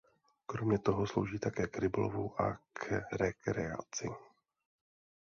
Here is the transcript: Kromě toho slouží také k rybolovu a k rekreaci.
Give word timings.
Kromě 0.45 0.79
toho 0.79 1.07
slouží 1.07 1.39
také 1.39 1.67
k 1.67 1.77
rybolovu 1.77 2.41
a 2.41 2.59
k 2.73 2.91
rekreaci. 3.17 4.09